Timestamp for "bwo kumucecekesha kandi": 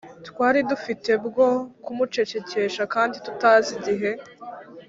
1.25-3.15